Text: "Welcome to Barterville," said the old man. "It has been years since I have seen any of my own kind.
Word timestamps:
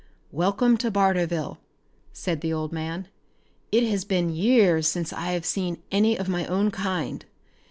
"Welcome 0.31 0.77
to 0.77 0.89
Barterville," 0.89 1.59
said 2.11 2.41
the 2.41 2.51
old 2.51 2.73
man. 2.73 3.07
"It 3.71 3.83
has 3.83 4.03
been 4.03 4.31
years 4.33 4.87
since 4.87 5.13
I 5.13 5.33
have 5.33 5.45
seen 5.45 5.83
any 5.91 6.17
of 6.17 6.27
my 6.27 6.47
own 6.47 6.71
kind. 6.71 7.23